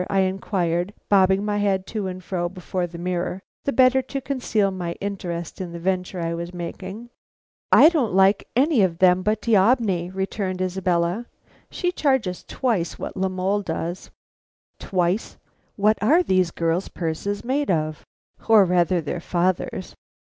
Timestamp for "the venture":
5.73-6.19